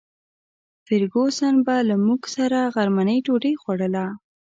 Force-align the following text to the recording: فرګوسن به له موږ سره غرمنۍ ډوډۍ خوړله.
فرګوسن 0.85 1.55
به 1.65 1.75
له 1.89 1.95
موږ 2.05 2.21
سره 2.35 2.59
غرمنۍ 2.75 3.17
ډوډۍ 3.25 3.53
خوړله. 3.61 4.05